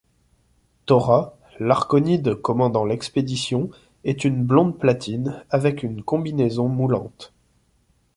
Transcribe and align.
Thora, 0.87 1.37
l'Arkonide 1.59 2.33
commandant 2.33 2.85
l'expédition, 2.85 3.69
est 4.03 4.23
une 4.23 4.43
blonde 4.43 4.79
platine 4.79 5.43
avec 5.51 5.83
une 5.83 6.01
combinaison 6.01 6.67
moulante. 6.67 7.33